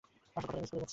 আসল 0.37 0.41
কথাটাই 0.47 0.61
মিস 0.63 0.71
করে 0.73 0.81
যাচ্ছ! 0.81 0.89